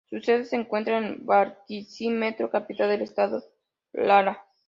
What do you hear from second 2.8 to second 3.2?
del